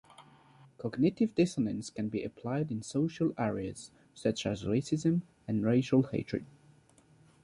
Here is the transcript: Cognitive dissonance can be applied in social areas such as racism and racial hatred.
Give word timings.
Cognitive 0.79 1.35
dissonance 1.35 1.91
can 1.91 2.09
be 2.09 2.23
applied 2.23 2.71
in 2.71 2.81
social 2.81 3.35
areas 3.37 3.91
such 4.15 4.47
as 4.47 4.63
racism 4.63 5.21
and 5.47 5.63
racial 5.63 6.01
hatred. 6.07 6.43